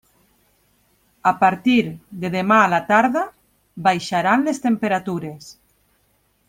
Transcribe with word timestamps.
A 1.31 1.33
partir 1.43 1.83
de 2.23 2.31
demà 2.37 2.57
a 2.63 2.71
la 2.73 2.81
tarda 2.89 3.25
baixaran 3.89 4.49
les 4.49 4.65
temperatures. 4.65 5.55